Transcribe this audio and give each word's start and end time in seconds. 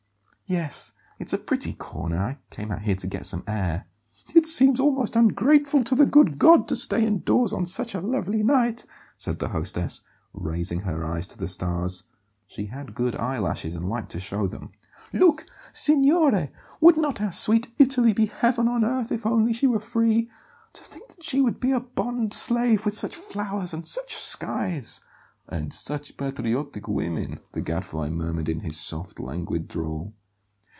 "Yes; 0.47 0.91
it's 1.17 1.31
a 1.31 1.37
pretty 1.37 1.71
corner. 1.71 2.17
I 2.17 2.37
came 2.49 2.71
out 2.73 2.81
here 2.81 2.95
to 2.95 3.07
get 3.07 3.25
some 3.25 3.45
air." 3.47 3.85
"It 4.35 4.45
seems 4.45 4.81
almost 4.81 5.15
ungrateful 5.15 5.81
to 5.85 5.95
the 5.95 6.05
good 6.05 6.37
God 6.37 6.67
to 6.67 6.75
stay 6.75 7.05
indoors 7.05 7.53
on 7.53 7.65
such 7.65 7.95
a 7.95 8.01
lovely 8.01 8.43
night," 8.43 8.85
said 9.17 9.39
the 9.39 9.47
hostess, 9.47 10.01
raising 10.33 10.81
her 10.81 11.05
eyes 11.05 11.25
to 11.27 11.37
the 11.37 11.47
stars. 11.47 12.03
(She 12.47 12.65
had 12.65 12.93
good 12.95 13.15
eyelashes 13.15 13.75
and 13.77 13.87
liked 13.89 14.11
to 14.11 14.19
show 14.19 14.45
them.) 14.45 14.73
"Look, 15.13 15.45
signore! 15.71 16.51
Would 16.81 16.97
not 16.97 17.21
our 17.21 17.31
sweet 17.31 17.71
Italy 17.79 18.11
be 18.11 18.25
heaven 18.25 18.67
on 18.67 18.83
earth 18.83 19.09
if 19.13 19.25
only 19.25 19.53
she 19.53 19.67
were 19.67 19.79
free? 19.79 20.29
To 20.73 20.83
think 20.83 21.07
that 21.11 21.23
she 21.23 21.37
should 21.37 21.61
be 21.61 21.71
a 21.71 21.79
bond 21.79 22.33
slave, 22.33 22.83
with 22.83 22.93
such 22.93 23.15
flowers 23.15 23.73
and 23.73 23.85
such 23.87 24.17
skies!" 24.17 24.99
"And 25.47 25.71
such 25.71 26.17
patriotic 26.17 26.89
women!" 26.89 27.39
the 27.53 27.61
Gadfly 27.61 28.09
murmured 28.09 28.49
in 28.49 28.59
his 28.59 28.77
soft, 28.77 29.17
languid 29.17 29.69
drawl. 29.69 30.11